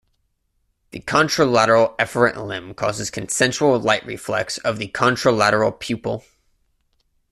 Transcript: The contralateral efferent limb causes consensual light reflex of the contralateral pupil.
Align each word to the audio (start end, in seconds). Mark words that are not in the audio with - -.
The 0.89 0.99
contralateral 0.99 1.95
efferent 1.97 2.35
limb 2.37 2.73
causes 2.73 3.11
consensual 3.11 3.79
light 3.79 4.03
reflex 4.03 4.57
of 4.57 4.79
the 4.79 4.87
contralateral 4.87 5.79
pupil. 5.79 6.25